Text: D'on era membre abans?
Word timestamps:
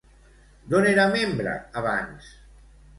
D'on 0.71 0.89
era 0.93 1.07
membre 1.17 1.55
abans? 1.85 2.37